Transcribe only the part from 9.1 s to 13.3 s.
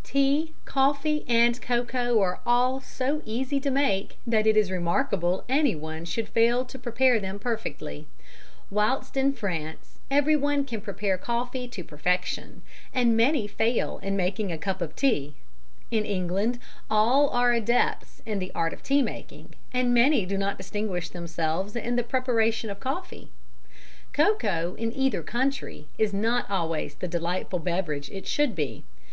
in France everyone can prepare coffee to perfection, and